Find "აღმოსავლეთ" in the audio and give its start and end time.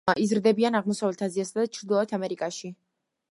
0.79-1.21